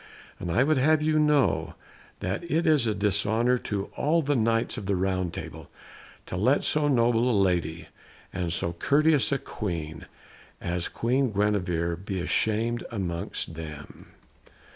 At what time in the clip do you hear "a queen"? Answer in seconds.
9.31-10.07